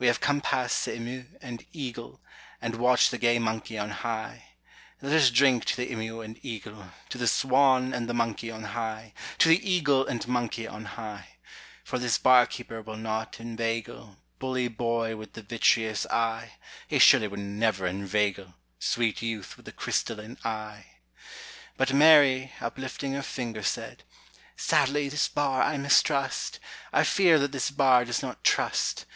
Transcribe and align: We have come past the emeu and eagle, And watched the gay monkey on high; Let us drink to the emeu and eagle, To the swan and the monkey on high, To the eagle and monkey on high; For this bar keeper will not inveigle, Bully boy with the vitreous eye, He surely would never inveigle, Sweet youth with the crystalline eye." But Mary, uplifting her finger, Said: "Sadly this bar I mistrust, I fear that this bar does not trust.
We 0.00 0.08
have 0.08 0.18
come 0.20 0.40
past 0.40 0.84
the 0.84 0.96
emeu 0.98 1.26
and 1.40 1.64
eagle, 1.72 2.20
And 2.60 2.74
watched 2.74 3.12
the 3.12 3.18
gay 3.18 3.38
monkey 3.38 3.78
on 3.78 3.90
high; 3.90 4.54
Let 5.00 5.12
us 5.12 5.30
drink 5.30 5.64
to 5.66 5.76
the 5.76 5.92
emeu 5.92 6.22
and 6.24 6.44
eagle, 6.44 6.90
To 7.10 7.18
the 7.18 7.28
swan 7.28 7.94
and 7.94 8.08
the 8.08 8.12
monkey 8.12 8.50
on 8.50 8.64
high, 8.64 9.14
To 9.38 9.48
the 9.48 9.64
eagle 9.70 10.04
and 10.04 10.26
monkey 10.26 10.66
on 10.66 10.86
high; 10.86 11.36
For 11.84 12.00
this 12.00 12.18
bar 12.18 12.46
keeper 12.46 12.82
will 12.82 12.96
not 12.96 13.38
inveigle, 13.38 14.16
Bully 14.40 14.66
boy 14.66 15.14
with 15.14 15.34
the 15.34 15.42
vitreous 15.42 16.04
eye, 16.06 16.54
He 16.88 16.98
surely 16.98 17.28
would 17.28 17.38
never 17.38 17.86
inveigle, 17.86 18.54
Sweet 18.80 19.22
youth 19.22 19.56
with 19.56 19.66
the 19.66 19.70
crystalline 19.70 20.36
eye." 20.44 20.86
But 21.76 21.92
Mary, 21.94 22.52
uplifting 22.60 23.12
her 23.12 23.22
finger, 23.22 23.62
Said: 23.62 24.02
"Sadly 24.56 25.08
this 25.08 25.28
bar 25.28 25.62
I 25.62 25.76
mistrust, 25.76 26.58
I 26.92 27.04
fear 27.04 27.38
that 27.38 27.52
this 27.52 27.70
bar 27.70 28.04
does 28.04 28.20
not 28.20 28.42
trust. 28.42 29.04